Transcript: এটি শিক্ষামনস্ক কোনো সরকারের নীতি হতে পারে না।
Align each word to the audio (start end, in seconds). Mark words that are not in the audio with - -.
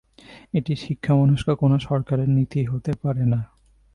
এটি 0.53 0.73
শিক্ষামনস্ক 0.75 1.47
কোনো 1.53 1.75
সরকারের 1.79 2.29
নীতি 2.29 2.61
হতে 2.65 2.91
পারে 3.03 3.23
না। 3.25 3.39